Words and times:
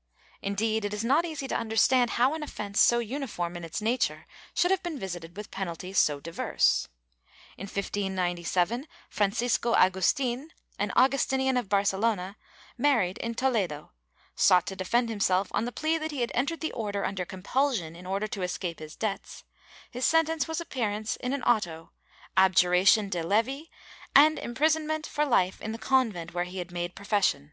^ 0.00 0.02
Indeed, 0.40 0.86
it 0.86 0.94
is 0.94 1.04
not 1.04 1.26
easy 1.26 1.46
to 1.46 1.54
understand 1.54 2.12
how 2.12 2.32
an 2.32 2.42
offence 2.42 2.80
so 2.80 3.00
uniform 3.00 3.54
in 3.54 3.64
its 3.64 3.82
nature 3.82 4.24
should 4.54 4.70
have 4.70 4.82
been 4.82 4.98
visited 4.98 5.36
with 5.36 5.50
penalties 5.50 5.98
so 5.98 6.20
diverse. 6.20 6.88
In 7.58 7.64
1597, 7.64 8.86
Francisco 9.10 9.74
Agustin, 9.74 10.48
an 10.78 10.90
Augustinian 10.96 11.58
of 11.58 11.68
Barce 11.68 11.92
lona, 11.92 12.38
married 12.78 13.18
in 13.18 13.34
Toledo, 13.34 13.90
sought 14.34 14.66
to 14.68 14.74
defend 14.74 15.10
himself 15.10 15.48
on 15.52 15.66
the 15.66 15.70
plea 15.70 15.98
that 15.98 16.12
he 16.12 16.22
had 16.22 16.32
entered 16.34 16.60
the 16.62 16.72
Order 16.72 17.04
under 17.04 17.26
compulsion 17.26 17.94
in 17.94 18.06
order 18.06 18.26
to 18.26 18.40
escape 18.40 18.78
his 18.78 18.96
debts: 18.96 19.44
his 19.90 20.06
sentence 20.06 20.48
was 20.48 20.62
appearance 20.62 21.16
in 21.16 21.34
an 21.34 21.42
auto, 21.42 21.92
abjuration 22.38 23.10
de 23.10 23.22
levi 23.22 23.64
and 24.14 24.38
imprisonment 24.38 25.06
for 25.06 25.26
life 25.26 25.60
in 25.60 25.72
the 25.72 25.76
convent 25.78 26.32
where 26.32 26.44
he 26.44 26.56
had 26.56 26.72
made 26.72 26.94
profession. 26.94 27.52